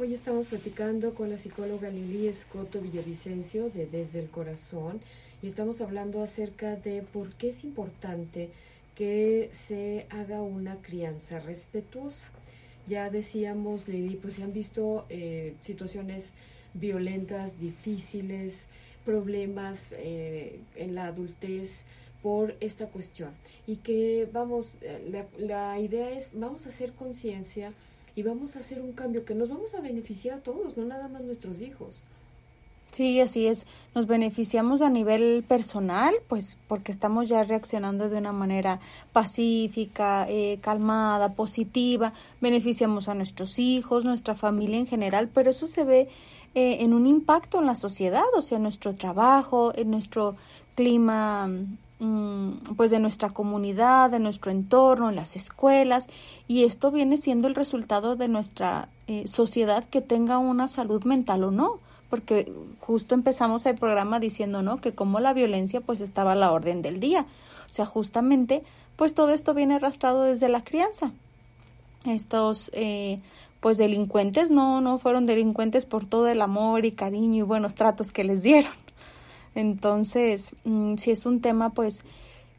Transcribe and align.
Hoy 0.00 0.14
estamos 0.14 0.46
platicando 0.46 1.14
con 1.14 1.28
la 1.28 1.36
psicóloga 1.36 1.90
Lili 1.90 2.26
Escoto 2.26 2.80
Villavicencio 2.80 3.68
de 3.68 3.84
Desde 3.84 4.20
el 4.20 4.30
Corazón 4.30 4.98
y 5.42 5.46
estamos 5.46 5.82
hablando 5.82 6.22
acerca 6.22 6.74
de 6.74 7.02
por 7.02 7.34
qué 7.34 7.50
es 7.50 7.64
importante 7.64 8.48
que 8.94 9.50
se 9.52 10.06
haga 10.08 10.40
una 10.40 10.76
crianza 10.76 11.38
respetuosa. 11.38 12.28
Ya 12.86 13.10
decíamos, 13.10 13.88
Lili, 13.88 14.16
pues 14.16 14.36
se 14.36 14.42
han 14.42 14.54
visto 14.54 15.04
eh, 15.10 15.52
situaciones 15.60 16.32
violentas, 16.72 17.60
difíciles, 17.60 18.68
problemas 19.04 19.94
eh, 19.98 20.60
en 20.76 20.94
la 20.94 21.08
adultez 21.08 21.84
por 22.22 22.56
esta 22.60 22.86
cuestión. 22.86 23.32
Y 23.66 23.76
que 23.76 24.26
vamos, 24.32 24.78
eh, 24.80 25.26
la 25.36 25.78
idea 25.78 26.10
es, 26.10 26.30
vamos 26.32 26.64
a 26.64 26.70
hacer 26.70 26.92
conciencia 26.92 27.74
y 28.14 28.22
vamos 28.22 28.56
a 28.56 28.60
hacer 28.60 28.80
un 28.80 28.92
cambio 28.92 29.24
que 29.24 29.34
nos 29.34 29.48
vamos 29.48 29.74
a 29.74 29.80
beneficiar 29.80 30.40
todos, 30.40 30.76
no 30.76 30.84
nada 30.84 31.08
más 31.08 31.24
nuestros 31.24 31.60
hijos. 31.60 32.02
Sí, 32.90 33.20
así 33.20 33.46
es. 33.46 33.66
Nos 33.94 34.08
beneficiamos 34.08 34.82
a 34.82 34.90
nivel 34.90 35.44
personal, 35.46 36.14
pues 36.28 36.58
porque 36.66 36.90
estamos 36.90 37.28
ya 37.28 37.44
reaccionando 37.44 38.08
de 38.08 38.18
una 38.18 38.32
manera 38.32 38.80
pacífica, 39.12 40.26
eh, 40.28 40.58
calmada, 40.60 41.34
positiva. 41.34 42.12
Beneficiamos 42.40 43.08
a 43.08 43.14
nuestros 43.14 43.60
hijos, 43.60 44.04
nuestra 44.04 44.34
familia 44.34 44.78
en 44.78 44.88
general, 44.88 45.28
pero 45.32 45.50
eso 45.50 45.68
se 45.68 45.84
ve 45.84 46.08
eh, 46.56 46.78
en 46.80 46.92
un 46.92 47.06
impacto 47.06 47.60
en 47.60 47.66
la 47.66 47.76
sociedad, 47.76 48.24
o 48.36 48.42
sea, 48.42 48.56
en 48.56 48.64
nuestro 48.64 48.96
trabajo, 48.96 49.72
en 49.76 49.92
nuestro 49.92 50.34
clima 50.74 51.48
pues 52.76 52.90
de 52.90 52.98
nuestra 52.98 53.28
comunidad, 53.28 54.10
de 54.10 54.20
nuestro 54.20 54.50
entorno, 54.50 55.10
en 55.10 55.16
las 55.16 55.36
escuelas, 55.36 56.06
y 56.48 56.64
esto 56.64 56.90
viene 56.90 57.18
siendo 57.18 57.46
el 57.46 57.54
resultado 57.54 58.16
de 58.16 58.26
nuestra 58.26 58.88
eh, 59.06 59.28
sociedad 59.28 59.84
que 59.84 60.00
tenga 60.00 60.38
una 60.38 60.68
salud 60.68 61.04
mental 61.04 61.44
o 61.44 61.50
no, 61.50 61.78
porque 62.08 62.50
justo 62.80 63.14
empezamos 63.14 63.66
el 63.66 63.76
programa 63.76 64.18
diciendo, 64.18 64.62
¿no? 64.62 64.80
Que 64.80 64.94
como 64.94 65.20
la 65.20 65.34
violencia 65.34 65.82
pues 65.82 66.00
estaba 66.00 66.32
a 66.32 66.36
la 66.36 66.52
orden 66.52 66.80
del 66.80 67.00
día, 67.00 67.26
o 67.68 67.72
sea, 67.72 67.84
justamente 67.84 68.62
pues 68.96 69.14
todo 69.14 69.30
esto 69.30 69.52
viene 69.52 69.74
arrastrado 69.74 70.22
desde 70.22 70.48
la 70.48 70.64
crianza. 70.64 71.12
Estos 72.06 72.70
eh, 72.72 73.20
pues 73.60 73.76
delincuentes 73.76 74.50
no, 74.50 74.80
no 74.80 74.98
fueron 74.98 75.26
delincuentes 75.26 75.84
por 75.84 76.06
todo 76.06 76.28
el 76.28 76.40
amor 76.40 76.86
y 76.86 76.92
cariño 76.92 77.40
y 77.40 77.42
buenos 77.42 77.74
tratos 77.74 78.10
que 78.10 78.24
les 78.24 78.42
dieron 78.42 78.72
entonces, 79.54 80.54
mm, 80.64 80.96
si 80.96 81.10
es 81.10 81.26
un 81.26 81.40
tema 81.40 81.70
pues 81.70 82.04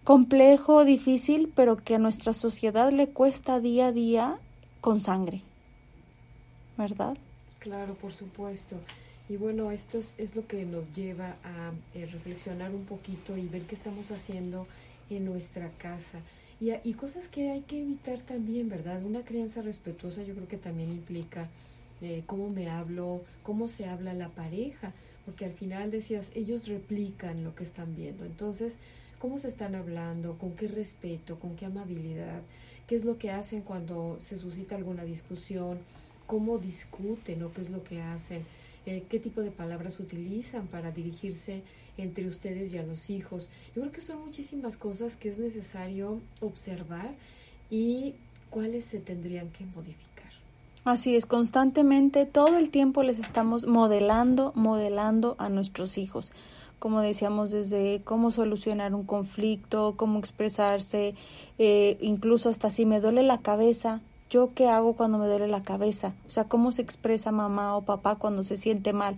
complejo, 0.03 0.84
difícil, 0.84 1.52
pero 1.56 1.78
que 1.78 1.95
a 1.95 2.00
nuestra 2.00 2.33
sociedad 2.33 2.92
le 2.92 3.08
cuesta 3.08 3.59
día 3.59 3.88
a 3.88 3.92
día 3.92 4.39
con 4.81 5.00
sangre. 5.00 5.42
¿Verdad? 6.78 7.17
Claro, 7.59 7.94
por 7.95 8.14
supuesto. 8.14 8.78
Y 9.30 9.38
bueno, 9.38 9.72
esto 9.72 10.00
es, 10.00 10.36
lo 10.36 10.45
que 10.48 10.66
nos 10.66 10.94
lleva 10.94 11.36
a 11.44 11.72
eh, 11.94 12.06
reflexionar 12.08 12.72
un 12.73 12.86
poquito 12.86 13.38
y 13.38 13.48
ver 13.48 13.61
qué 13.64 13.76
estamos 13.76 14.11
haciendo 14.11 14.67
en 15.09 15.26
nuestra 15.26 15.70
casa. 15.78 16.20
Y, 16.59 16.72
y, 16.83 16.94
cosas 16.94 17.28
que 17.30 17.50
hay 17.52 17.61
que 17.61 17.81
evitar 17.81 18.20
también, 18.20 18.70
¿verdad? 18.70 19.03
Una 19.03 19.23
crianza 19.23 19.61
respetuosa 19.61 20.23
yo 20.23 20.33
creo 20.36 20.48
que 20.48 20.58
también 20.58 20.92
implica 20.92 21.48
eh, 22.02 22.23
cómo 22.26 22.50
me 22.50 22.70
hablo, 22.70 23.22
cómo 23.44 23.67
se 23.67 23.86
habla 23.86 24.14
la 24.14 24.30
pareja 24.30 24.92
porque 25.25 25.45
al 25.45 25.53
final 25.53 25.91
decías, 25.91 26.31
ellos 26.36 26.67
replican 26.67 27.44
lo 27.44 27.55
que 27.55 27.64
están 27.64 27.95
viendo. 27.95 28.25
Entonces, 28.25 28.77
¿cómo 29.19 29.39
se 29.39 29.47
están 29.47 29.75
hablando? 29.75 30.38
¿Con 30.38 30.55
qué 30.55 30.67
respeto? 30.67 31.39
¿Con 31.39 31.55
qué 31.55 31.66
amabilidad? 31.66 32.41
¿Qué 32.88 32.95
es 32.95 33.05
lo 33.05 33.17
que 33.17 33.31
hacen 33.31 33.61
cuando 33.61 34.17
se 34.22 34.38
suscita 34.38 34.75
alguna 34.75 35.03
discusión? 35.03 35.80
¿Cómo 36.27 36.58
discuten 36.58 37.44
o 37.44 37.52
qué 37.52 37.61
es 37.61 37.69
lo 37.69 37.83
que 37.83 38.02
hacen? 38.02 38.44
Eh, 38.86 39.03
¿Qué 39.09 39.19
tipo 39.19 39.42
de 39.42 39.52
palabras 39.52 39.99
utilizan 39.99 40.67
para 40.67 40.92
dirigirse 40.92 41.61
entre 41.97 42.27
ustedes 42.27 42.73
y 42.73 42.77
a 42.77 42.83
los 42.83 43.09
hijos? 43.09 43.52
Yo 43.75 43.81
creo 43.81 43.92
que 43.92 44.02
son 44.02 44.22
muchísimas 44.25 44.75
cosas 44.75 45.17
que 45.17 45.30
es 45.30 45.37
necesario 45.37 46.20
observar 46.39 47.14
y 47.70 48.15
cuáles 48.49 48.86
se 48.86 48.99
tendrían 48.99 49.49
que 49.52 49.65
modificar. 49.65 50.11
Así 50.83 51.15
es, 51.15 51.27
constantemente, 51.27 52.25
todo 52.25 52.58
el 52.58 52.71
tiempo 52.71 53.03
les 53.03 53.19
estamos 53.19 53.67
modelando, 53.67 54.52
modelando 54.55 55.36
a 55.37 55.47
nuestros 55.47 55.99
hijos. 55.99 56.31
Como 56.80 57.02
decíamos, 57.02 57.52
desde 57.52 58.02
cómo 58.03 58.31
solucionar 58.31 58.95
un 58.95 59.03
conflicto, 59.03 59.93
cómo 59.95 60.17
expresarse, 60.17 61.14
eh, 61.59 61.99
incluso 62.02 62.49
hasta 62.49 62.71
si 62.71 62.87
me 62.87 62.99
duele 62.99 63.21
la 63.21 63.37
cabeza, 63.37 64.02
yo 64.31 64.55
qué 64.55 64.69
hago 64.69 64.93
cuando 64.93 65.19
me 65.19 65.27
duele 65.27 65.47
la 65.47 65.61
cabeza, 65.61 66.14
o 66.27 66.31
sea, 66.31 66.45
cómo 66.45 66.71
se 66.71 66.81
expresa 66.81 67.31
mamá 67.31 67.77
o 67.77 67.83
papá 67.83 68.15
cuando 68.15 68.43
se 68.43 68.58
siente 68.58 68.92
mal. 68.92 69.17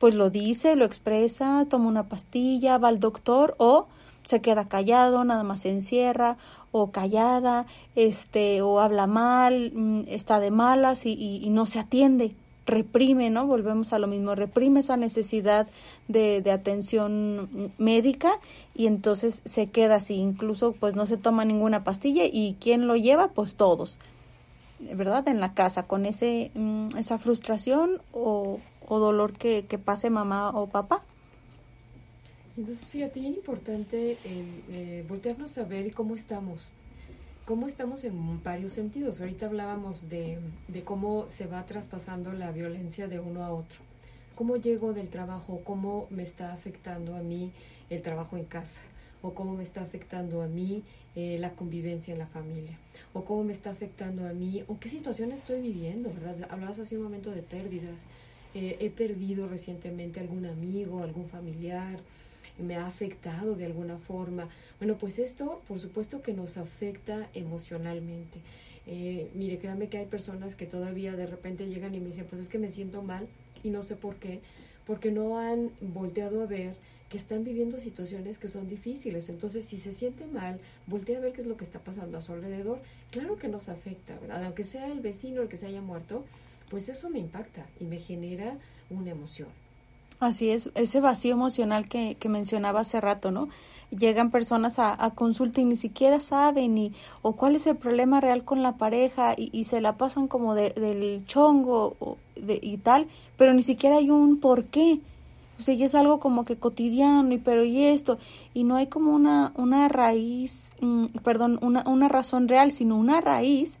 Pues 0.00 0.16
lo 0.16 0.30
dice, 0.30 0.74
lo 0.74 0.84
expresa, 0.84 1.64
toma 1.70 1.86
una 1.86 2.08
pastilla, 2.08 2.78
va 2.78 2.88
al 2.88 2.98
doctor 2.98 3.54
o 3.58 3.86
se 4.28 4.42
queda 4.42 4.68
callado, 4.68 5.24
nada 5.24 5.42
más 5.42 5.60
se 5.60 5.70
encierra 5.70 6.36
o 6.70 6.90
callada, 6.90 7.64
este, 7.96 8.60
o 8.60 8.78
habla 8.78 9.06
mal, 9.06 9.72
mm, 9.74 10.02
está 10.06 10.38
de 10.38 10.50
malas 10.50 11.06
y, 11.06 11.12
y, 11.14 11.48
no 11.48 11.64
se 11.64 11.78
atiende, 11.78 12.34
reprime, 12.66 13.30
¿no? 13.30 13.46
Volvemos 13.46 13.94
a 13.94 13.98
lo 13.98 14.06
mismo, 14.06 14.34
reprime 14.34 14.80
esa 14.80 14.98
necesidad 14.98 15.66
de, 16.08 16.42
de 16.42 16.50
atención 16.52 17.72
médica 17.78 18.38
y 18.74 18.86
entonces 18.86 19.40
se 19.46 19.68
queda 19.70 19.94
así, 19.94 20.16
incluso 20.16 20.72
pues 20.72 20.94
no 20.94 21.06
se 21.06 21.16
toma 21.16 21.46
ninguna 21.46 21.82
pastilla 21.82 22.24
y 22.30 22.54
¿quién 22.60 22.86
lo 22.86 22.96
lleva? 22.96 23.28
Pues 23.28 23.54
todos, 23.54 23.98
¿verdad? 24.78 25.26
En 25.26 25.40
la 25.40 25.54
casa, 25.54 25.84
con 25.84 26.04
ese, 26.04 26.50
mm, 26.52 26.98
esa 26.98 27.16
frustración 27.16 28.02
o, 28.12 28.60
o 28.86 28.98
dolor 28.98 29.32
que, 29.32 29.64
que 29.64 29.78
pase 29.78 30.10
mamá 30.10 30.50
o 30.50 30.66
papá. 30.66 31.02
Entonces, 32.58 32.90
fíjate, 32.90 33.20
bien 33.20 33.34
importante 33.34 34.18
eh, 34.24 35.04
voltearnos 35.08 35.56
a 35.58 35.64
ver 35.64 35.92
cómo 35.94 36.16
estamos. 36.16 36.72
Cómo 37.44 37.68
estamos 37.68 38.02
en 38.02 38.42
varios 38.42 38.72
sentidos. 38.72 39.20
Ahorita 39.20 39.46
hablábamos 39.46 40.08
de, 40.08 40.38
de 40.66 40.82
cómo 40.82 41.28
se 41.28 41.46
va 41.46 41.64
traspasando 41.66 42.32
la 42.32 42.50
violencia 42.50 43.06
de 43.06 43.20
uno 43.20 43.44
a 43.44 43.52
otro. 43.52 43.78
Cómo 44.34 44.56
llego 44.56 44.92
del 44.92 45.06
trabajo, 45.06 45.60
cómo 45.62 46.08
me 46.10 46.24
está 46.24 46.52
afectando 46.52 47.14
a 47.14 47.20
mí 47.20 47.52
el 47.90 48.02
trabajo 48.02 48.36
en 48.36 48.44
casa, 48.44 48.80
o 49.22 49.34
cómo 49.34 49.54
me 49.54 49.62
está 49.62 49.82
afectando 49.82 50.42
a 50.42 50.48
mí 50.48 50.82
eh, 51.14 51.38
la 51.38 51.52
convivencia 51.52 52.12
en 52.12 52.18
la 52.18 52.26
familia, 52.26 52.76
o 53.12 53.24
cómo 53.24 53.44
me 53.44 53.52
está 53.52 53.70
afectando 53.70 54.26
a 54.26 54.32
mí, 54.32 54.64
o 54.66 54.80
qué 54.80 54.88
situación 54.88 55.30
estoy 55.30 55.60
viviendo, 55.60 56.12
¿verdad? 56.12 56.48
Hablabas 56.50 56.80
hace 56.80 56.96
un 56.96 57.04
momento 57.04 57.30
de 57.30 57.42
pérdidas. 57.42 58.06
Eh, 58.54 58.78
he 58.80 58.90
perdido 58.90 59.46
recientemente 59.46 60.18
algún 60.18 60.46
amigo, 60.46 61.04
algún 61.04 61.28
familiar, 61.28 62.00
me 62.58 62.76
ha 62.76 62.86
afectado 62.86 63.54
de 63.54 63.66
alguna 63.66 63.98
forma. 63.98 64.48
Bueno, 64.78 64.96
pues 64.96 65.18
esto 65.18 65.62
por 65.66 65.80
supuesto 65.80 66.22
que 66.22 66.32
nos 66.32 66.56
afecta 66.56 67.28
emocionalmente. 67.34 68.40
Eh, 68.86 69.30
mire, 69.34 69.58
créanme 69.58 69.88
que 69.88 69.98
hay 69.98 70.06
personas 70.06 70.54
que 70.54 70.66
todavía 70.66 71.14
de 71.14 71.26
repente 71.26 71.68
llegan 71.68 71.94
y 71.94 72.00
me 72.00 72.06
dicen, 72.06 72.26
pues 72.28 72.40
es 72.40 72.48
que 72.48 72.58
me 72.58 72.70
siento 72.70 73.02
mal 73.02 73.28
y 73.62 73.70
no 73.70 73.82
sé 73.82 73.96
por 73.96 74.16
qué, 74.16 74.40
porque 74.86 75.10
no 75.10 75.38
han 75.38 75.70
volteado 75.80 76.42
a 76.42 76.46
ver 76.46 76.74
que 77.08 77.16
están 77.16 77.44
viviendo 77.44 77.78
situaciones 77.78 78.38
que 78.38 78.48
son 78.48 78.68
difíciles. 78.68 79.28
Entonces, 79.28 79.64
si 79.64 79.78
se 79.78 79.92
siente 79.92 80.26
mal, 80.26 80.60
voltea 80.86 81.18
a 81.18 81.20
ver 81.20 81.32
qué 81.32 81.40
es 81.40 81.46
lo 81.46 81.56
que 81.56 81.64
está 81.64 81.78
pasando 81.78 82.18
a 82.18 82.22
su 82.22 82.32
alrededor. 82.32 82.80
Claro 83.10 83.36
que 83.36 83.48
nos 83.48 83.68
afecta, 83.68 84.18
¿verdad? 84.18 84.44
Aunque 84.44 84.64
sea 84.64 84.86
el 84.86 85.00
vecino 85.00 85.42
el 85.42 85.48
que 85.48 85.56
se 85.56 85.66
haya 85.66 85.80
muerto, 85.80 86.24
pues 86.70 86.88
eso 86.88 87.08
me 87.08 87.18
impacta 87.18 87.66
y 87.80 87.84
me 87.84 87.98
genera 87.98 88.58
una 88.90 89.10
emoción. 89.10 89.48
Así 90.20 90.50
es, 90.50 90.70
ese 90.74 91.00
vacío 91.00 91.32
emocional 91.32 91.88
que, 91.88 92.16
que 92.16 92.28
mencionaba 92.28 92.80
hace 92.80 93.00
rato, 93.00 93.30
¿no? 93.30 93.48
Llegan 93.90 94.30
personas 94.30 94.78
a, 94.78 95.02
a, 95.02 95.14
consulta 95.14 95.60
y 95.60 95.64
ni 95.64 95.76
siquiera 95.76 96.18
saben 96.20 96.76
y, 96.76 96.92
o 97.22 97.36
cuál 97.36 97.54
es 97.54 97.66
el 97.68 97.76
problema 97.76 98.20
real 98.20 98.44
con 98.44 98.62
la 98.62 98.76
pareja 98.76 99.34
y, 99.36 99.48
y 99.52 99.64
se 99.64 99.80
la 99.80 99.96
pasan 99.96 100.26
como 100.26 100.54
de, 100.54 100.70
del 100.70 101.24
chongo 101.26 101.96
o 102.00 102.18
de, 102.34 102.58
y 102.60 102.78
tal, 102.78 103.06
pero 103.36 103.54
ni 103.54 103.62
siquiera 103.62 103.96
hay 103.96 104.10
un 104.10 104.40
por 104.40 104.64
qué. 104.66 105.00
O 105.58 105.62
sea, 105.62 105.74
y 105.74 105.82
es 105.84 105.94
algo 105.94 106.20
como 106.20 106.44
que 106.44 106.56
cotidiano 106.56 107.32
y 107.32 107.38
pero 107.38 107.64
y 107.64 107.82
esto 107.84 108.18
y 108.54 108.64
no 108.64 108.76
hay 108.76 108.86
como 108.88 109.12
una 109.12 109.52
una 109.56 109.88
raíz, 109.88 110.72
mm, 110.80 111.06
perdón, 111.24 111.58
una 111.62 111.82
una 111.86 112.08
razón 112.08 112.46
real, 112.48 112.70
sino 112.72 112.96
una 112.96 113.20
raíz 113.20 113.78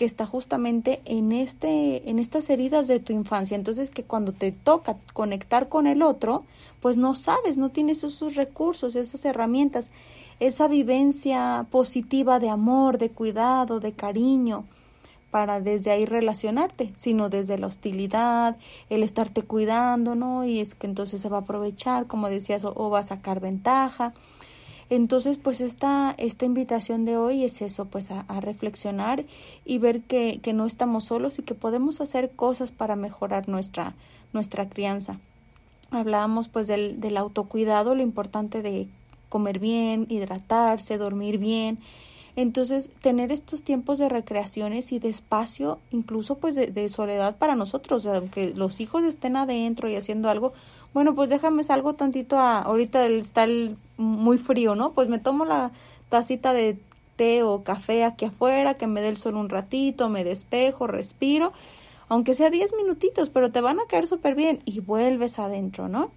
que 0.00 0.06
está 0.06 0.24
justamente 0.24 1.02
en 1.04 1.30
este 1.30 2.08
en 2.08 2.18
estas 2.18 2.48
heridas 2.48 2.88
de 2.88 3.00
tu 3.00 3.12
infancia 3.12 3.54
entonces 3.54 3.90
que 3.90 4.02
cuando 4.02 4.32
te 4.32 4.50
toca 4.50 4.96
conectar 5.12 5.68
con 5.68 5.86
el 5.86 6.00
otro 6.00 6.44
pues 6.80 6.96
no 6.96 7.14
sabes 7.14 7.58
no 7.58 7.68
tienes 7.68 8.02
esos 8.02 8.34
recursos 8.34 8.96
esas 8.96 9.22
herramientas 9.26 9.90
esa 10.38 10.68
vivencia 10.68 11.66
positiva 11.70 12.38
de 12.38 12.48
amor 12.48 12.96
de 12.96 13.10
cuidado 13.10 13.78
de 13.78 13.92
cariño 13.92 14.64
para 15.30 15.60
desde 15.60 15.90
ahí 15.90 16.06
relacionarte, 16.06 16.94
sino 16.96 17.28
desde 17.28 17.58
la 17.58 17.66
hostilidad, 17.66 18.56
el 18.88 19.02
estarte 19.02 19.42
cuidando, 19.42 20.14
¿no? 20.14 20.44
Y 20.44 20.58
es 20.60 20.74
que 20.74 20.86
entonces 20.88 21.20
se 21.20 21.28
va 21.28 21.36
a 21.36 21.40
aprovechar, 21.42 22.06
como 22.06 22.28
decías, 22.28 22.64
o, 22.64 22.72
o 22.74 22.90
va 22.90 23.00
a 23.00 23.04
sacar 23.04 23.38
ventaja. 23.38 24.12
Entonces, 24.90 25.38
pues 25.38 25.60
esta, 25.60 26.16
esta 26.18 26.44
invitación 26.44 27.04
de 27.04 27.16
hoy 27.16 27.44
es 27.44 27.62
eso, 27.62 27.84
pues 27.84 28.10
a, 28.10 28.24
reflexionar 28.40 29.24
y 29.64 29.78
ver 29.78 30.02
que, 30.02 30.40
que, 30.42 30.52
no 30.52 30.66
estamos 30.66 31.04
solos 31.04 31.38
y 31.38 31.42
que 31.42 31.54
podemos 31.54 32.00
hacer 32.00 32.32
cosas 32.32 32.72
para 32.72 32.96
mejorar 32.96 33.48
nuestra, 33.48 33.94
nuestra 34.32 34.68
crianza. 34.68 35.20
Hablábamos 35.92 36.48
pues 36.48 36.66
del, 36.66 37.00
del 37.00 37.16
autocuidado, 37.16 37.94
lo 37.94 38.02
importante 38.02 38.62
de 38.62 38.88
comer 39.28 39.60
bien, 39.60 40.06
hidratarse, 40.08 40.98
dormir 40.98 41.38
bien. 41.38 41.78
Entonces, 42.36 42.90
tener 43.00 43.32
estos 43.32 43.62
tiempos 43.62 43.98
de 43.98 44.08
recreaciones 44.08 44.92
y 44.92 44.98
de 44.98 45.08
espacio, 45.08 45.78
incluso 45.90 46.36
pues 46.36 46.54
de, 46.54 46.68
de, 46.68 46.88
soledad 46.88 47.36
para 47.36 47.56
nosotros, 47.56 48.06
aunque 48.06 48.52
los 48.54 48.80
hijos 48.80 49.02
estén 49.02 49.36
adentro 49.36 49.88
y 49.88 49.96
haciendo 49.96 50.30
algo, 50.30 50.52
bueno, 50.94 51.14
pues 51.14 51.28
déjame 51.28 51.64
salgo 51.64 51.94
tantito 51.94 52.38
a, 52.38 52.58
ahorita 52.58 53.06
está 53.06 53.44
el 53.44 53.76
muy 53.96 54.38
frío, 54.38 54.74
¿no? 54.74 54.92
Pues 54.92 55.08
me 55.08 55.18
tomo 55.18 55.44
la 55.44 55.72
tacita 56.08 56.52
de 56.52 56.78
té 57.16 57.42
o 57.42 57.62
café 57.62 58.04
aquí 58.04 58.24
afuera, 58.24 58.74
que 58.74 58.86
me 58.86 59.02
dé 59.02 59.08
el 59.08 59.16
sol 59.16 59.36
un 59.36 59.48
ratito, 59.48 60.08
me 60.08 60.24
despejo, 60.24 60.86
respiro, 60.86 61.52
aunque 62.08 62.34
sea 62.34 62.50
10 62.50 62.72
minutitos, 62.76 63.28
pero 63.28 63.52
te 63.52 63.60
van 63.60 63.78
a 63.78 63.86
caer 63.86 64.06
súper 64.06 64.34
bien 64.34 64.62
y 64.64 64.80
vuelves 64.80 65.38
adentro, 65.38 65.88
¿no? 65.88 66.10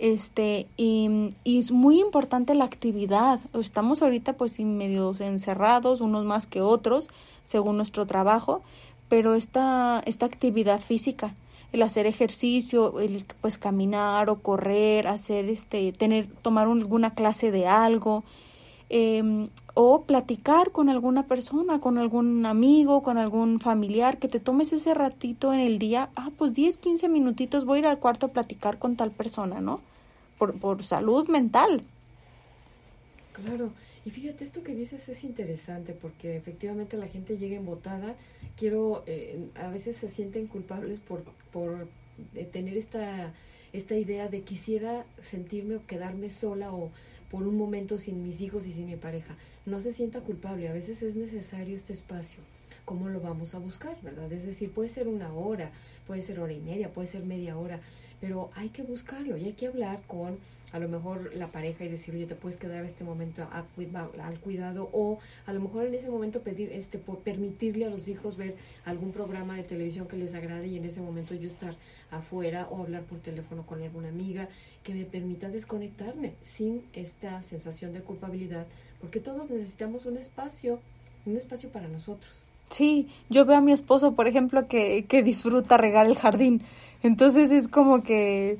Este, 0.00 0.66
y, 0.78 1.28
es 1.44 1.72
muy 1.72 2.00
importante 2.00 2.54
la 2.54 2.64
actividad. 2.64 3.38
Estamos 3.52 4.00
ahorita 4.00 4.32
pues 4.32 4.58
medio 4.58 5.14
encerrados, 5.20 6.00
unos 6.00 6.24
más 6.24 6.46
que 6.46 6.62
otros, 6.62 7.10
según 7.44 7.76
nuestro 7.76 8.06
trabajo, 8.06 8.62
pero 9.10 9.34
esta, 9.34 10.02
esta 10.06 10.24
actividad 10.24 10.80
física, 10.80 11.34
el 11.72 11.82
hacer 11.82 12.06
ejercicio, 12.06 12.98
el 12.98 13.26
pues 13.42 13.58
caminar 13.58 14.30
o 14.30 14.38
correr, 14.38 15.06
hacer 15.06 15.50
este, 15.50 15.92
tener, 15.92 16.28
tomar 16.40 16.66
alguna 16.66 17.12
clase 17.12 17.50
de 17.50 17.66
algo, 17.66 18.24
eh, 18.88 19.48
o 19.74 20.04
platicar 20.04 20.72
con 20.72 20.88
alguna 20.88 21.24
persona, 21.24 21.78
con 21.78 21.98
algún 21.98 22.46
amigo, 22.46 23.02
con 23.02 23.18
algún 23.18 23.60
familiar, 23.60 24.18
que 24.18 24.28
te 24.28 24.40
tomes 24.40 24.72
ese 24.72 24.94
ratito 24.94 25.52
en 25.52 25.60
el 25.60 25.78
día, 25.78 26.08
ah, 26.16 26.30
pues 26.38 26.54
10, 26.54 26.78
15 26.78 27.10
minutitos 27.10 27.66
voy 27.66 27.76
a 27.76 27.80
ir 27.80 27.86
al 27.86 27.98
cuarto 27.98 28.26
a 28.26 28.28
platicar 28.30 28.78
con 28.78 28.96
tal 28.96 29.10
persona, 29.10 29.60
¿no? 29.60 29.89
Por, 30.40 30.58
por 30.58 30.82
salud 30.82 31.28
mental. 31.28 31.82
Claro, 33.34 33.72
y 34.06 34.10
fíjate, 34.10 34.42
esto 34.42 34.62
que 34.62 34.74
dices 34.74 35.06
es 35.10 35.22
interesante 35.22 35.92
porque 35.92 36.34
efectivamente 36.34 36.96
la 36.96 37.08
gente 37.08 37.36
llega 37.36 37.56
embotada. 37.56 38.16
Quiero, 38.56 39.04
eh, 39.06 39.50
a 39.54 39.68
veces 39.68 39.98
se 39.98 40.08
sienten 40.08 40.46
culpables 40.46 40.98
por, 41.00 41.24
por 41.52 41.88
eh, 42.34 42.46
tener 42.46 42.78
esta, 42.78 43.34
esta 43.74 43.96
idea 43.96 44.28
de 44.28 44.40
quisiera 44.40 45.04
sentirme 45.20 45.76
o 45.76 45.86
quedarme 45.86 46.30
sola 46.30 46.72
o 46.72 46.90
por 47.30 47.46
un 47.46 47.58
momento 47.58 47.98
sin 47.98 48.22
mis 48.22 48.40
hijos 48.40 48.66
y 48.66 48.72
sin 48.72 48.86
mi 48.86 48.96
pareja. 48.96 49.36
No 49.66 49.82
se 49.82 49.92
sienta 49.92 50.22
culpable, 50.22 50.70
a 50.70 50.72
veces 50.72 51.02
es 51.02 51.16
necesario 51.16 51.76
este 51.76 51.92
espacio. 51.92 52.40
¿Cómo 52.86 53.10
lo 53.10 53.20
vamos 53.20 53.54
a 53.54 53.58
buscar, 53.58 54.00
verdad? 54.00 54.32
Es 54.32 54.46
decir, 54.46 54.72
puede 54.72 54.88
ser 54.88 55.06
una 55.06 55.34
hora, 55.34 55.70
puede 56.06 56.22
ser 56.22 56.40
hora 56.40 56.54
y 56.54 56.60
media, 56.60 56.90
puede 56.90 57.06
ser 57.06 57.24
media 57.24 57.58
hora, 57.58 57.80
pero 58.20 58.50
hay 58.54 58.68
que 58.68 58.82
buscarlo 58.82 59.36
y 59.36 59.44
hay 59.44 59.52
que 59.52 59.66
hablar 59.66 60.00
con 60.06 60.38
a 60.72 60.78
lo 60.78 60.88
mejor 60.88 61.34
la 61.34 61.48
pareja 61.48 61.84
y 61.84 61.88
decir, 61.88 62.14
oye, 62.14 62.26
te 62.26 62.34
puedes 62.34 62.58
quedar 62.58 62.84
este 62.84 63.04
momento 63.04 63.48
al 63.52 64.38
cuidado 64.40 64.88
o 64.92 65.18
a 65.46 65.52
lo 65.52 65.60
mejor 65.60 65.86
en 65.86 65.94
ese 65.94 66.10
momento 66.10 66.42
pedir, 66.42 66.70
este, 66.72 66.98
permitirle 66.98 67.86
a 67.86 67.90
los 67.90 68.08
hijos 68.08 68.36
ver 68.36 68.54
algún 68.84 69.12
programa 69.12 69.56
de 69.56 69.64
televisión 69.64 70.06
que 70.06 70.16
les 70.16 70.34
agrade 70.34 70.68
y 70.68 70.76
en 70.76 70.84
ese 70.84 71.00
momento 71.00 71.34
yo 71.34 71.46
estar 71.46 71.74
afuera 72.10 72.68
o 72.70 72.82
hablar 72.82 73.02
por 73.02 73.18
teléfono 73.18 73.66
con 73.66 73.82
alguna 73.82 74.08
amiga 74.08 74.48
que 74.84 74.94
me 74.94 75.04
permita 75.04 75.48
desconectarme 75.48 76.34
sin 76.42 76.84
esta 76.92 77.42
sensación 77.42 77.92
de 77.92 78.02
culpabilidad, 78.02 78.66
porque 79.00 79.20
todos 79.20 79.50
necesitamos 79.50 80.06
un 80.06 80.16
espacio, 80.16 80.80
un 81.26 81.36
espacio 81.36 81.70
para 81.70 81.88
nosotros. 81.88 82.44
Sí, 82.70 83.08
yo 83.28 83.44
veo 83.44 83.58
a 83.58 83.60
mi 83.60 83.72
esposo, 83.72 84.14
por 84.14 84.28
ejemplo, 84.28 84.68
que, 84.68 85.04
que 85.08 85.22
disfruta 85.22 85.76
regar 85.76 86.06
el 86.06 86.16
jardín. 86.16 86.62
Entonces 87.02 87.50
es 87.50 87.68
como 87.68 88.02
que 88.02 88.58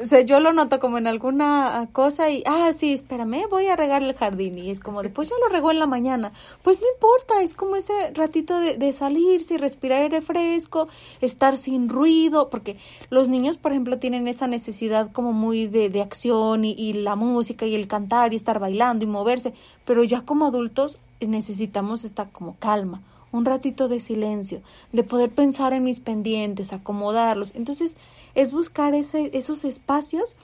o 0.00 0.06
sea, 0.06 0.22
yo 0.22 0.40
lo 0.40 0.54
noto 0.54 0.80
como 0.80 0.96
en 0.96 1.06
alguna 1.06 1.86
cosa 1.92 2.30
y, 2.30 2.42
ah, 2.46 2.72
sí, 2.72 2.94
espérame, 2.94 3.46
voy 3.50 3.66
a 3.66 3.76
regar 3.76 4.02
el 4.02 4.14
jardín. 4.14 4.56
Y 4.56 4.70
es 4.70 4.80
como, 4.80 5.02
después 5.02 5.28
ya 5.28 5.34
lo 5.38 5.52
regó 5.52 5.70
en 5.70 5.78
la 5.78 5.86
mañana. 5.86 6.32
Pues 6.62 6.80
no 6.80 6.86
importa, 6.94 7.42
es 7.42 7.52
como 7.52 7.76
ese 7.76 7.92
ratito 8.14 8.58
de, 8.58 8.78
de 8.78 8.92
salirse 8.94 9.58
respirar 9.58 10.02
aire 10.02 10.22
fresco, 10.22 10.88
estar 11.20 11.58
sin 11.58 11.90
ruido, 11.90 12.48
porque 12.48 12.78
los 13.10 13.28
niños, 13.28 13.58
por 13.58 13.72
ejemplo, 13.72 13.98
tienen 13.98 14.28
esa 14.28 14.46
necesidad 14.46 15.12
como 15.12 15.34
muy 15.34 15.66
de, 15.66 15.90
de 15.90 16.00
acción 16.00 16.64
y, 16.64 16.72
y 16.72 16.94
la 16.94 17.14
música 17.14 17.66
y 17.66 17.74
el 17.74 17.86
cantar 17.86 18.32
y 18.32 18.36
estar 18.36 18.58
bailando 18.58 19.04
y 19.04 19.08
moverse, 19.08 19.52
pero 19.84 20.04
ya 20.04 20.22
como 20.22 20.46
adultos 20.46 20.98
necesitamos 21.20 22.04
esta 22.04 22.30
como 22.30 22.56
calma 22.58 23.02
un 23.32 23.44
ratito 23.44 23.88
de 23.88 23.98
silencio, 23.98 24.62
de 24.92 25.02
poder 25.02 25.30
pensar 25.30 25.72
en 25.72 25.84
mis 25.84 26.00
pendientes, 26.00 26.72
acomodarlos. 26.72 27.52
Entonces, 27.54 27.96
es 28.34 28.52
buscar 28.52 28.94
ese, 28.94 29.36
esos 29.36 29.64
espacios 29.64 30.36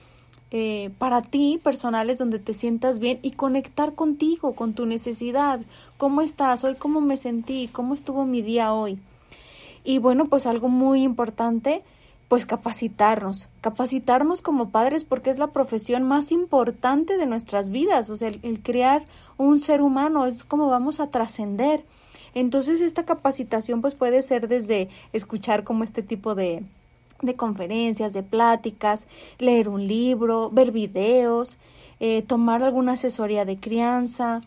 eh, 0.50 0.90
para 0.98 1.20
ti, 1.20 1.60
personales, 1.62 2.16
donde 2.16 2.38
te 2.38 2.54
sientas 2.54 2.98
bien 2.98 3.18
y 3.22 3.32
conectar 3.32 3.94
contigo, 3.94 4.54
con 4.54 4.72
tu 4.72 4.86
necesidad. 4.86 5.60
¿Cómo 5.98 6.22
estás? 6.22 6.64
Hoy, 6.64 6.74
¿cómo 6.74 7.02
me 7.02 7.18
sentí? 7.18 7.68
¿Cómo 7.70 7.94
estuvo 7.94 8.24
mi 8.24 8.40
día 8.40 8.72
hoy? 8.72 8.98
Y 9.84 9.98
bueno, 9.98 10.26
pues 10.26 10.46
algo 10.46 10.68
muy 10.68 11.02
importante, 11.02 11.82
pues 12.28 12.46
capacitarnos, 12.46 13.48
capacitarnos 13.60 14.42
como 14.42 14.70
padres 14.70 15.04
porque 15.04 15.30
es 15.30 15.38
la 15.38 15.48
profesión 15.48 16.02
más 16.02 16.32
importante 16.32 17.16
de 17.16 17.26
nuestras 17.26 17.70
vidas, 17.70 18.10
o 18.10 18.16
sea, 18.16 18.28
el 18.28 18.62
crear 18.62 19.04
un 19.38 19.60
ser 19.60 19.80
humano 19.80 20.26
es 20.26 20.44
como 20.44 20.68
vamos 20.68 21.00
a 21.00 21.10
trascender. 21.10 21.84
Entonces 22.34 22.80
esta 22.80 23.04
capacitación 23.04 23.80
pues 23.80 23.94
puede 23.94 24.22
ser 24.22 24.48
desde 24.48 24.88
escuchar 25.12 25.64
como 25.64 25.84
este 25.84 26.02
tipo 26.02 26.34
de, 26.34 26.62
de 27.22 27.34
conferencias, 27.34 28.12
de 28.12 28.22
pláticas, 28.22 29.06
leer 29.38 29.68
un 29.68 29.86
libro, 29.86 30.50
ver 30.50 30.72
videos, 30.72 31.58
eh, 32.00 32.22
tomar 32.22 32.62
alguna 32.62 32.92
asesoría 32.92 33.44
de 33.44 33.58
crianza, 33.58 34.42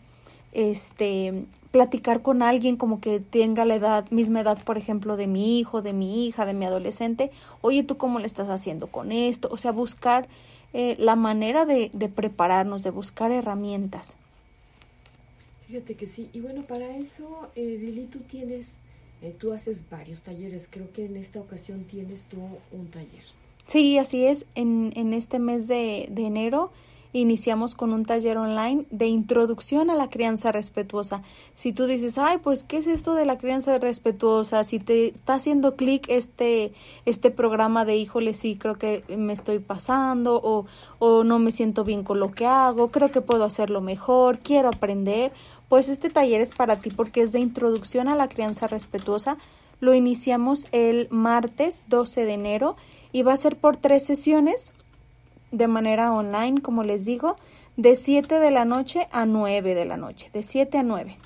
este, 0.52 1.46
platicar 1.70 2.22
con 2.22 2.42
alguien 2.42 2.76
como 2.76 3.00
que 3.00 3.20
tenga 3.20 3.64
la 3.64 3.74
edad, 3.74 4.10
misma 4.10 4.40
edad, 4.40 4.62
por 4.62 4.78
ejemplo, 4.78 5.16
de 5.16 5.26
mi 5.26 5.58
hijo, 5.58 5.82
de 5.82 5.92
mi 5.92 6.26
hija, 6.26 6.46
de 6.46 6.54
mi 6.54 6.64
adolescente, 6.66 7.30
oye, 7.60 7.82
¿tú 7.82 7.96
cómo 7.96 8.18
le 8.18 8.26
estás 8.26 8.48
haciendo 8.48 8.86
con 8.86 9.12
esto? 9.12 9.48
O 9.50 9.56
sea, 9.56 9.72
buscar 9.72 10.28
eh, 10.72 10.96
la 10.98 11.16
manera 11.16 11.64
de, 11.64 11.90
de 11.92 12.08
prepararnos, 12.08 12.82
de 12.82 12.90
buscar 12.90 13.32
herramientas. 13.32 14.16
Fíjate 15.72 15.94
que 15.94 16.06
sí, 16.06 16.28
y 16.34 16.40
bueno, 16.40 16.64
para 16.64 16.98
eso, 16.98 17.48
eh, 17.54 17.78
Lili, 17.80 18.02
tú 18.02 18.18
tienes 18.18 18.80
eh, 19.22 19.34
tú 19.38 19.54
haces 19.54 19.88
varios 19.88 20.20
talleres, 20.20 20.68
creo 20.70 20.92
que 20.92 21.06
en 21.06 21.16
esta 21.16 21.40
ocasión 21.40 21.84
tienes 21.84 22.26
tú 22.26 22.36
un 22.72 22.88
taller. 22.88 23.22
Sí, 23.64 23.96
así 23.96 24.26
es. 24.26 24.44
En, 24.54 24.92
en 24.96 25.14
este 25.14 25.38
mes 25.38 25.66
de, 25.66 26.08
de 26.10 26.26
enero 26.26 26.72
iniciamos 27.14 27.74
con 27.74 27.92
un 27.92 28.04
taller 28.04 28.38
online 28.38 28.86
de 28.90 29.06
introducción 29.06 29.90
a 29.90 29.94
la 29.94 30.08
crianza 30.08 30.50
respetuosa. 30.50 31.22
Si 31.54 31.72
tú 31.72 31.86
dices, 31.86 32.16
ay, 32.18 32.38
pues, 32.38 32.64
¿qué 32.64 32.78
es 32.78 32.86
esto 32.86 33.14
de 33.14 33.26
la 33.26 33.36
crianza 33.36 33.78
respetuosa? 33.78 34.64
Si 34.64 34.78
te 34.78 35.08
está 35.08 35.34
haciendo 35.34 35.76
clic 35.76 36.06
este, 36.08 36.72
este 37.04 37.30
programa 37.30 37.84
de, 37.84 37.96
híjole, 37.96 38.34
sí, 38.34 38.56
creo 38.56 38.76
que 38.76 39.04
me 39.16 39.34
estoy 39.34 39.58
pasando 39.58 40.40
o, 40.42 40.66
o 40.98 41.22
no 41.22 41.38
me 41.38 41.52
siento 41.52 41.84
bien 41.84 42.02
con 42.02 42.18
lo 42.18 42.32
que 42.32 42.46
hago, 42.46 42.88
creo 42.88 43.12
que 43.12 43.20
puedo 43.20 43.44
hacerlo 43.44 43.80
mejor, 43.82 44.38
quiero 44.38 44.68
aprender, 44.68 45.32
pues 45.72 45.88
este 45.88 46.10
taller 46.10 46.42
es 46.42 46.50
para 46.50 46.76
ti 46.76 46.90
porque 46.90 47.22
es 47.22 47.32
de 47.32 47.40
introducción 47.40 48.08
a 48.08 48.14
la 48.14 48.28
crianza 48.28 48.66
respetuosa. 48.66 49.38
Lo 49.80 49.94
iniciamos 49.94 50.68
el 50.70 51.08
martes 51.10 51.80
12 51.88 52.26
de 52.26 52.34
enero 52.34 52.76
y 53.10 53.22
va 53.22 53.32
a 53.32 53.36
ser 53.38 53.56
por 53.56 53.78
tres 53.78 54.04
sesiones 54.04 54.74
de 55.50 55.68
manera 55.68 56.12
online, 56.12 56.60
como 56.60 56.84
les 56.84 57.06
digo, 57.06 57.36
de 57.78 57.96
7 57.96 58.38
de 58.38 58.50
la 58.50 58.66
noche 58.66 59.08
a 59.12 59.24
9 59.24 59.74
de 59.74 59.86
la 59.86 59.96
noche, 59.96 60.28
de 60.34 60.42
7 60.42 60.76
a 60.76 60.82
9. 60.82 61.16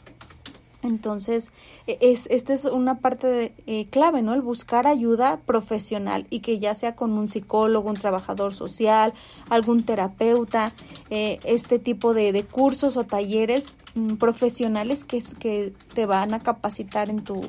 Entonces, 0.87 1.51
e, 1.87 1.99
es, 2.01 2.27
esta 2.31 2.55
es 2.55 2.65
una 2.65 2.99
parte 3.01 3.27
de, 3.27 3.53
eh, 3.67 3.87
clave, 3.87 4.23
¿no? 4.23 4.35
El 4.35 4.43
buscar 4.43 4.87
ayuda 4.87 5.41
profesional 5.45 6.27
y 6.31 6.41
que 6.41 6.59
ya 6.59 6.75
sea 6.75 6.95
con 6.95 7.13
un 7.13 7.29
psicólogo, 7.29 7.89
un 7.89 7.97
trabajador 7.97 8.55
social, 8.55 9.13
algún 9.51 9.85
terapeuta, 9.85 10.73
eh, 11.11 11.39
este 11.45 11.79
tipo 11.79 12.15
de, 12.15 12.33
de, 12.33 12.45
cursos 12.45 12.97
o 12.97 13.05
talleres 13.05 13.67
mm, 13.95 14.15
profesionales 14.15 15.05
que, 15.05 15.23
que 15.39 15.73
te 15.95 16.07
van 16.07 16.35
a 16.35 16.41
capacitar 16.41 17.11
en 17.11 17.25
tu, 17.25 17.41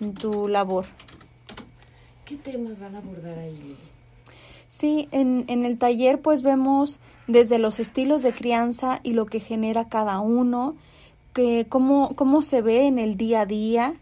en 0.00 0.14
tu 0.14 0.48
labor. 0.48 0.86
¿Qué 2.24 2.36
temas 2.36 2.78
van 2.78 2.94
a 2.94 2.98
abordar 2.98 3.38
ahí? 3.38 3.76
Sí, 4.66 5.08
en, 5.12 5.44
en 5.48 5.64
el 5.64 5.78
taller 5.78 6.20
pues 6.20 6.42
vemos 6.42 6.98
desde 7.26 7.58
los 7.58 7.80
estilos 7.80 8.22
de 8.22 8.34
crianza 8.34 9.00
y 9.02 9.12
lo 9.12 9.26
que 9.26 9.40
genera 9.40 9.88
cada 9.88 10.20
uno, 10.20 10.74
que 11.34 11.66
cómo, 11.68 12.14
cómo 12.16 12.40
se 12.40 12.62
ve 12.62 12.86
en 12.86 12.98
el 12.98 13.16
día 13.16 13.42
a 13.42 13.46
día, 13.46 13.94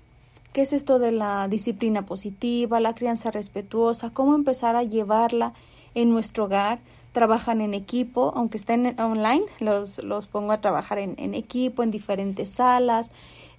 qué 0.52 0.60
es 0.60 0.72
esto 0.72 0.98
de 0.98 1.10
la 1.10 1.48
disciplina 1.48 2.06
positiva, 2.06 2.78
la 2.78 2.94
crianza 2.94 3.30
respetuosa, 3.30 4.10
cómo 4.10 4.34
empezar 4.34 4.76
a 4.76 4.84
llevarla 4.84 5.54
en 5.94 6.10
nuestro 6.10 6.44
hogar. 6.44 6.78
Trabajan 7.12 7.60
en 7.60 7.74
equipo, 7.74 8.32
aunque 8.36 8.56
estén 8.56 8.98
online, 8.98 9.44
los, 9.60 9.98
los 9.98 10.26
pongo 10.26 10.52
a 10.52 10.60
trabajar 10.60 10.98
en, 10.98 11.14
en 11.18 11.34
equipo, 11.34 11.82
en 11.82 11.90
diferentes 11.90 12.50
salas, 12.50 13.10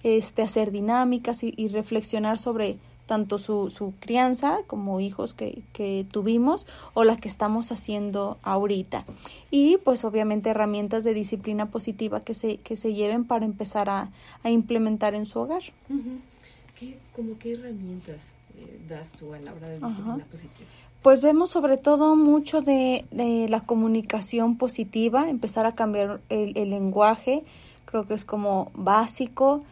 este, 0.02 0.42
hacer 0.42 0.70
dinámicas 0.70 1.44
y, 1.44 1.52
y 1.56 1.68
reflexionar 1.68 2.38
sobre 2.38 2.78
tanto 3.06 3.38
su, 3.38 3.70
su 3.70 3.94
crianza 4.00 4.60
como 4.66 5.00
hijos 5.00 5.34
que, 5.34 5.62
que, 5.72 6.06
tuvimos 6.10 6.66
o 6.94 7.04
la 7.04 7.16
que 7.16 7.28
estamos 7.28 7.70
haciendo 7.72 8.38
ahorita. 8.42 9.04
Y 9.50 9.78
pues 9.78 10.04
obviamente 10.04 10.50
herramientas 10.50 11.04
de 11.04 11.14
disciplina 11.14 11.70
positiva 11.70 12.20
que 12.20 12.34
se, 12.34 12.58
que 12.58 12.76
se 12.76 12.94
lleven 12.94 13.24
para 13.24 13.44
empezar 13.44 13.88
a, 13.90 14.10
a 14.42 14.50
implementar 14.50 15.14
en 15.14 15.26
su 15.26 15.38
hogar. 15.38 15.62
¿Qué, 16.78 16.98
como 17.14 17.38
qué 17.38 17.52
herramientas 17.52 18.36
eh, 18.56 18.80
das 18.88 19.12
tú 19.12 19.34
a 19.34 19.38
la 19.38 19.52
hora 19.52 19.68
de 19.68 19.80
disciplina 19.80 20.24
positiva? 20.30 20.68
Pues 21.02 21.20
vemos 21.20 21.50
sobre 21.50 21.76
todo 21.76 22.16
mucho 22.16 22.62
de, 22.62 23.04
de, 23.10 23.46
la 23.50 23.60
comunicación 23.60 24.56
positiva, 24.56 25.28
empezar 25.28 25.66
a 25.66 25.74
cambiar 25.74 26.22
el, 26.30 26.56
el 26.56 26.70
lenguaje, 26.70 27.44
creo 27.84 28.06
que 28.06 28.14
es 28.14 28.24
como 28.24 28.72
básico 28.74 29.64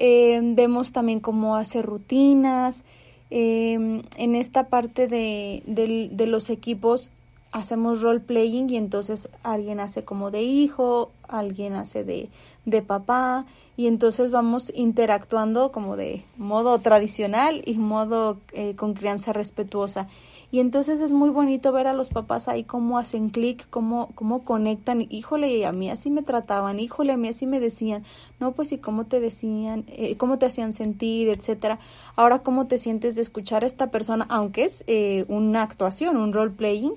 eh, 0.00 0.40
vemos 0.42 0.90
también 0.92 1.20
cómo 1.20 1.54
hacer 1.54 1.86
rutinas. 1.86 2.82
Eh, 3.30 4.02
en 4.16 4.34
esta 4.34 4.68
parte 4.68 5.06
de, 5.06 5.62
de, 5.66 6.08
de 6.10 6.26
los 6.26 6.50
equipos 6.50 7.12
hacemos 7.52 8.00
role 8.00 8.20
playing 8.20 8.70
y 8.70 8.76
entonces 8.76 9.28
alguien 9.42 9.80
hace 9.80 10.04
como 10.04 10.30
de 10.30 10.42
hijo, 10.42 11.10
alguien 11.28 11.74
hace 11.74 12.04
de, 12.04 12.28
de 12.64 12.82
papá 12.82 13.44
y 13.76 13.86
entonces 13.86 14.30
vamos 14.30 14.72
interactuando 14.74 15.72
como 15.72 15.96
de 15.96 16.24
modo 16.36 16.78
tradicional 16.78 17.62
y 17.64 17.74
modo 17.74 18.38
eh, 18.52 18.74
con 18.76 18.94
crianza 18.94 19.32
respetuosa. 19.32 20.08
Y 20.52 20.58
entonces 20.58 21.00
es 21.00 21.12
muy 21.12 21.30
bonito 21.30 21.70
ver 21.70 21.86
a 21.86 21.92
los 21.92 22.08
papás 22.08 22.48
ahí 22.48 22.64
cómo 22.64 22.98
hacen 22.98 23.28
clic, 23.28 23.68
cómo, 23.70 24.10
cómo 24.16 24.44
conectan. 24.44 25.06
Híjole, 25.08 25.64
a 25.64 25.72
mí 25.72 25.90
así 25.90 26.10
me 26.10 26.22
trataban, 26.22 26.80
híjole, 26.80 27.12
a 27.12 27.16
mí 27.16 27.28
así 27.28 27.46
me 27.46 27.60
decían. 27.60 28.04
No, 28.40 28.52
pues 28.52 28.72
y 28.72 28.78
cómo 28.78 29.06
te 29.06 29.20
decían, 29.20 29.84
eh, 29.88 30.16
cómo 30.16 30.38
te 30.38 30.46
hacían 30.46 30.72
sentir, 30.72 31.28
etcétera. 31.28 31.78
Ahora, 32.16 32.40
cómo 32.40 32.66
te 32.66 32.78
sientes 32.78 33.14
de 33.14 33.22
escuchar 33.22 33.62
a 33.62 33.66
esta 33.66 33.92
persona, 33.92 34.26
aunque 34.28 34.64
es 34.64 34.82
eh, 34.88 35.24
una 35.28 35.62
actuación, 35.62 36.16
un 36.16 36.32
role 36.32 36.50
playing. 36.50 36.94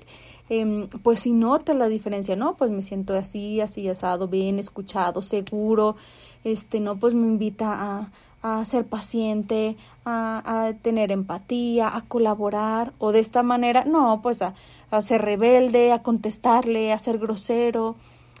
Eh, 0.50 0.88
pues 1.02 1.20
si 1.20 1.32
nota 1.32 1.72
la 1.72 1.88
diferencia, 1.88 2.36
¿no? 2.36 2.56
Pues 2.56 2.70
me 2.70 2.82
siento 2.82 3.14
así, 3.14 3.60
así 3.60 3.88
asado, 3.88 4.28
bien 4.28 4.58
escuchado, 4.58 5.22
seguro, 5.22 5.96
este, 6.44 6.80
no, 6.80 6.98
pues 6.98 7.14
me 7.14 7.26
invita 7.26 7.72
a, 7.72 8.12
a 8.44 8.62
ser 8.66 8.84
paciente, 8.84 9.74
a, 10.04 10.66
a, 10.66 10.74
tener 10.74 11.10
empatía, 11.12 11.96
a 11.96 12.02
colaborar, 12.02 12.92
o 12.98 13.10
de 13.10 13.20
esta 13.20 13.42
manera, 13.42 13.86
no, 13.86 14.20
pues 14.22 14.42
a, 14.42 14.52
a 14.90 15.00
ser 15.00 15.22
rebelde, 15.22 15.92
a 15.92 16.02
contestarle, 16.02 16.92
a 16.92 16.98
ser 16.98 17.16
grosero. 17.18 17.96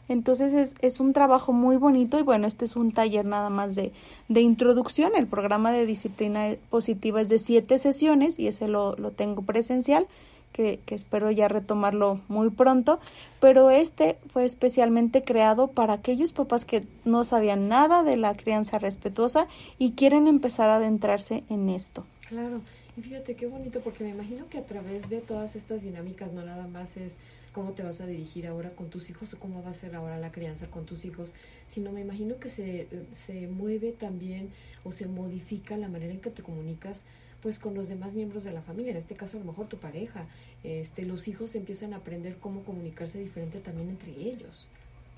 Entonces 0.06 0.52
es, 0.52 0.74
es, 0.80 1.00
un 1.00 1.14
trabajo 1.14 1.54
muy 1.54 1.78
bonito 1.78 2.18
y 2.18 2.22
bueno, 2.22 2.46
este 2.46 2.66
es 2.66 2.76
un 2.76 2.92
taller 2.92 3.24
nada 3.24 3.48
más 3.48 3.76
de, 3.76 3.92
de 4.28 4.42
introducción. 4.42 5.12
El 5.16 5.26
programa 5.26 5.72
de 5.72 5.86
disciplina 5.86 6.50
positiva 6.68 7.22
es 7.22 7.30
de 7.30 7.38
siete 7.38 7.78
sesiones 7.78 8.38
y 8.38 8.46
ese 8.46 8.68
lo, 8.68 8.96
lo 8.96 9.10
tengo 9.10 9.40
presencial 9.40 10.06
que, 10.54 10.80
espero 10.86 11.32
ya 11.32 11.48
retomarlo 11.48 12.20
muy 12.28 12.48
pronto, 12.48 13.00
pero 13.40 13.70
este 13.70 14.16
fue 14.32 14.44
especialmente 14.44 15.20
creado 15.20 15.66
para 15.66 15.94
aquellos 15.94 16.32
papás 16.32 16.64
que 16.64 16.86
no 17.04 17.24
sabían 17.24 17.68
nada 17.68 18.04
de 18.04 18.16
la 18.16 18.32
crianza 18.34 18.78
respetuosa 18.78 19.48
y 19.78 19.92
quieren 19.92 20.28
empezar 20.28 20.70
a 20.70 20.76
adentrarse 20.76 21.42
en 21.50 21.68
esto. 21.68 22.06
Claro, 22.28 22.60
y 22.96 23.02
fíjate 23.02 23.34
qué 23.34 23.46
bonito, 23.46 23.80
porque 23.80 24.04
me 24.04 24.10
imagino 24.10 24.48
que 24.48 24.58
a 24.58 24.64
través 24.64 25.10
de 25.10 25.20
todas 25.20 25.56
estas 25.56 25.82
dinámicas 25.82 26.32
no 26.32 26.44
nada 26.44 26.68
más 26.68 26.96
es 26.96 27.18
cómo 27.52 27.72
te 27.72 27.82
vas 27.82 28.00
a 28.00 28.06
dirigir 28.06 28.46
ahora 28.46 28.70
con 28.70 28.90
tus 28.90 29.10
hijos 29.10 29.34
o 29.34 29.38
cómo 29.40 29.60
va 29.64 29.70
a 29.70 29.74
ser 29.74 29.96
ahora 29.96 30.18
la 30.18 30.30
crianza 30.30 30.68
con 30.68 30.86
tus 30.86 31.04
hijos, 31.04 31.34
sino 31.66 31.90
me 31.90 32.00
imagino 32.00 32.38
que 32.38 32.48
se, 32.48 32.86
se 33.10 33.48
mueve 33.48 33.90
también 33.90 34.50
o 34.84 34.92
se 34.92 35.08
modifica 35.08 35.76
la 35.76 35.88
manera 35.88 36.12
en 36.12 36.20
que 36.20 36.30
te 36.30 36.44
comunicas 36.44 37.04
pues 37.44 37.58
con 37.58 37.74
los 37.74 37.88
demás 37.88 38.14
miembros 38.14 38.42
de 38.42 38.52
la 38.52 38.62
familia, 38.62 38.92
en 38.92 38.96
este 38.96 39.14
caso 39.14 39.36
a 39.36 39.40
lo 39.40 39.44
mejor 39.44 39.66
tu 39.66 39.76
pareja, 39.76 40.24
este, 40.62 41.02
los 41.02 41.28
hijos 41.28 41.54
empiezan 41.54 41.92
a 41.92 41.98
aprender 41.98 42.38
cómo 42.38 42.62
comunicarse 42.62 43.18
diferente 43.18 43.60
también 43.60 43.90
entre 43.90 44.12
ellos. 44.12 44.66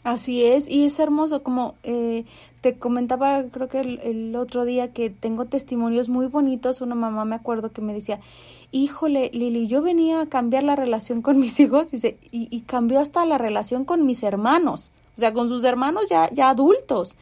Así 0.03 0.43
es, 0.43 0.69
y 0.69 0.85
es 0.85 0.99
hermoso, 0.99 1.45
como 1.45 1.77
eh, 1.85 2.25
te 2.63 2.79
comentaba 2.79 3.45
creo 3.45 3.69
que 3.69 3.79
el, 3.79 4.01
el, 4.01 4.35
otro 4.35 4.65
día 4.65 4.93
que 4.93 5.09
tengo 5.09 5.45
testimonios 5.45 6.09
muy 6.09 6.27
bonitos, 6.27 6.81
una 6.81 6.97
mamá 6.97 7.25
me 7.25 7.37
acuerdo 7.37 7.71
que 7.71 7.81
me 7.81 7.95
decía, 7.95 8.19
híjole, 8.73 9.31
Lili, 9.33 9.69
yo 9.69 9.81
venía 9.81 10.21
a 10.21 10.27
cambiar 10.27 10.65
la 10.65 10.75
relación 10.75 11.23
con 11.23 11.39
mis 11.39 11.61
hijos 11.61 11.95
y, 11.95 11.99
se, 11.99 12.19
y, 12.33 12.49
y 12.51 12.63
cambió 12.63 12.99
hasta 12.99 13.25
la 13.25 13.39
relación 13.39 13.85
con 13.85 14.05
mis 14.05 14.25
hermanos, 14.25 14.91
o 15.17 15.21
sea, 15.21 15.33
con 15.33 15.49
sus 15.49 15.63
hermanos 15.63 16.07
ya, 16.11 16.29
ya 16.33 16.51
adultos. 16.51 17.17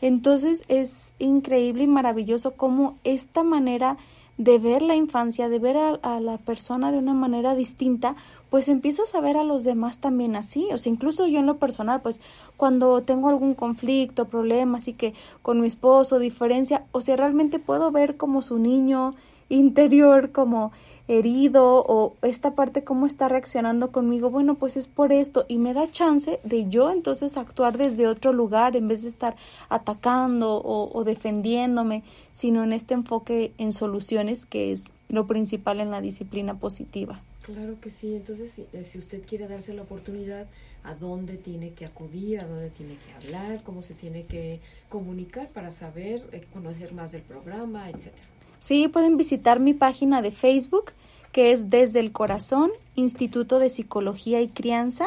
Entonces 0.00 0.64
es 0.68 1.12
increíble 1.18 1.84
y 1.84 1.88
maravilloso 1.88 2.52
cómo 2.52 2.96
esta 3.04 3.42
manera 3.42 3.98
de 4.38 4.58
ver 4.58 4.82
la 4.82 4.94
infancia, 4.94 5.48
de 5.48 5.58
ver 5.58 5.76
a, 5.76 5.90
a, 6.02 6.20
la 6.20 6.38
persona 6.38 6.92
de 6.92 6.98
una 6.98 7.14
manera 7.14 7.54
distinta, 7.54 8.16
pues 8.50 8.68
empiezas 8.68 9.14
a 9.14 9.20
ver 9.20 9.36
a 9.36 9.44
los 9.44 9.64
demás 9.64 9.98
también 9.98 10.36
así. 10.36 10.68
O 10.72 10.78
sea, 10.78 10.92
incluso 10.92 11.26
yo 11.26 11.38
en 11.38 11.46
lo 11.46 11.58
personal, 11.58 12.02
pues 12.02 12.20
cuando 12.56 13.02
tengo 13.02 13.28
algún 13.28 13.54
conflicto, 13.54 14.28
problema, 14.28 14.78
así 14.78 14.92
que 14.92 15.14
con 15.42 15.60
mi 15.60 15.66
esposo, 15.66 16.18
diferencia, 16.18 16.84
o 16.92 17.00
sea, 17.00 17.16
realmente 17.16 17.58
puedo 17.58 17.90
ver 17.90 18.16
como 18.16 18.42
su 18.42 18.58
niño 18.58 19.12
interior, 19.48 20.32
como 20.32 20.72
herido 21.08 21.84
o 21.86 22.16
esta 22.22 22.54
parte 22.54 22.82
cómo 22.82 23.06
está 23.06 23.28
reaccionando 23.28 23.92
conmigo, 23.92 24.30
bueno, 24.30 24.56
pues 24.56 24.76
es 24.76 24.88
por 24.88 25.12
esto 25.12 25.44
y 25.48 25.58
me 25.58 25.72
da 25.72 25.90
chance 25.90 26.40
de 26.42 26.68
yo 26.68 26.90
entonces 26.90 27.36
actuar 27.36 27.78
desde 27.78 28.08
otro 28.08 28.32
lugar 28.32 28.74
en 28.76 28.88
vez 28.88 29.02
de 29.02 29.08
estar 29.08 29.36
atacando 29.68 30.56
o, 30.56 30.90
o 30.92 31.04
defendiéndome, 31.04 32.02
sino 32.32 32.64
en 32.64 32.72
este 32.72 32.94
enfoque 32.94 33.52
en 33.58 33.72
soluciones 33.72 34.46
que 34.46 34.72
es 34.72 34.92
lo 35.08 35.26
principal 35.26 35.80
en 35.80 35.90
la 35.90 36.00
disciplina 36.00 36.58
positiva. 36.58 37.20
Claro 37.42 37.80
que 37.80 37.90
sí, 37.90 38.16
entonces 38.16 38.50
si, 38.50 38.66
eh, 38.72 38.84
usted 38.98 39.22
quiere 39.24 39.46
darse 39.46 39.72
la 39.72 39.82
oportunidad, 39.82 40.48
¿a 40.82 40.96
dónde 40.96 41.36
tiene 41.36 41.74
que 41.74 41.84
acudir? 41.84 42.40
¿A 42.40 42.44
dónde 42.44 42.70
tiene 42.70 42.96
que 42.96 43.12
hablar? 43.12 43.62
¿Cómo 43.62 43.82
se 43.82 43.94
tiene 43.94 44.24
que 44.24 44.58
comunicar 44.88 45.48
para 45.50 45.70
saber, 45.70 46.28
eh, 46.32 46.44
conocer 46.52 46.92
más 46.92 47.12
del 47.12 47.22
programa, 47.22 47.88
etcétera? 47.88 48.35
Sí, 48.58 48.88
pueden 48.88 49.16
visitar 49.16 49.60
mi 49.60 49.74
página 49.74 50.22
de 50.22 50.32
Facebook, 50.32 50.92
que 51.32 51.52
es 51.52 51.70
Desde 51.70 52.00
el 52.00 52.12
Corazón, 52.12 52.70
Instituto 52.94 53.58
de 53.58 53.70
Psicología 53.70 54.40
y 54.40 54.48
Crianza. 54.48 55.06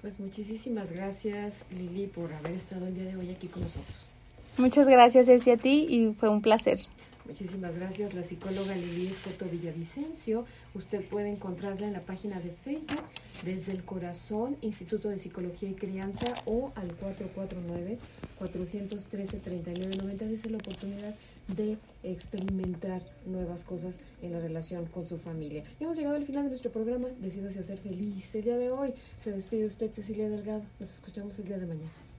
Pues 0.00 0.18
muchísimas 0.18 0.90
gracias 0.90 1.66
Lili 1.70 2.06
por 2.06 2.32
haber 2.32 2.52
estado 2.52 2.86
el 2.86 2.94
día 2.94 3.04
de 3.04 3.16
hoy 3.16 3.30
aquí 3.30 3.48
con 3.48 3.62
nosotros. 3.62 4.08
Muchas 4.56 4.88
gracias 4.88 5.26
Ceci 5.26 5.50
a 5.50 5.56
ti 5.56 5.86
y 5.88 6.14
fue 6.18 6.28
un 6.28 6.42
placer. 6.42 6.80
Muchísimas 7.24 7.74
gracias, 7.76 8.14
la 8.14 8.24
psicóloga 8.24 8.74
Lili 8.74 9.06
Escoto 9.06 9.46
Villavicencio. 9.46 10.44
Usted 10.74 11.04
puede 11.04 11.28
encontrarla 11.28 11.86
en 11.86 11.92
la 11.92 12.00
página 12.00 12.40
de 12.40 12.50
Facebook 12.50 13.04
desde 13.44 13.70
el 13.70 13.84
corazón, 13.84 14.56
Instituto 14.60 15.08
de 15.08 15.18
Psicología 15.18 15.70
y 15.70 15.74
Crianza 15.74 16.26
o 16.46 16.72
al 16.74 16.88
449-413-3990. 18.40 20.16
Desde 20.16 20.50
la 20.50 20.58
oportunidad 20.58 21.14
de 21.46 21.78
experimentar 22.02 23.02
nuevas 23.24 23.62
cosas 23.62 24.00
en 24.20 24.32
la 24.32 24.40
relación 24.40 24.86
con 24.86 25.06
su 25.06 25.16
familia. 25.18 25.62
Y 25.78 25.84
hemos 25.84 25.96
llegado 25.96 26.16
al 26.16 26.26
final 26.26 26.42
de 26.42 26.48
nuestro 26.48 26.72
programa. 26.72 27.06
Decídase 27.20 27.60
hacer 27.60 27.78
feliz. 27.78 28.34
El 28.34 28.42
día 28.42 28.56
de 28.56 28.72
hoy 28.72 28.94
se 29.18 29.30
despide 29.30 29.64
usted, 29.66 29.92
Cecilia 29.92 30.28
Delgado. 30.28 30.64
Nos 30.80 30.92
escuchamos 30.92 31.38
el 31.38 31.44
día 31.46 31.58
de 31.58 31.66
mañana. 31.66 32.11